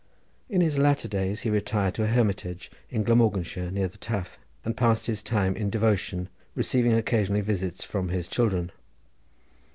In 0.49 0.61
his 0.61 0.79
latter 0.79 1.07
days 1.07 1.41
he 1.41 1.51
retired 1.51 1.93
to 1.93 2.03
a 2.03 2.07
hermitage 2.07 2.71
in 2.89 3.03
Glamorganshire 3.03 3.69
near 3.69 3.87
the 3.87 3.99
Taf 3.99 4.39
and 4.65 4.75
passed 4.75 5.05
his 5.05 5.21
time 5.21 5.55
in 5.55 5.69
devotion, 5.69 6.27
receiving 6.55 6.93
occasionally 6.93 7.41
visits 7.41 7.83
from 7.83 8.09
his 8.09 8.27
children. 8.27 8.71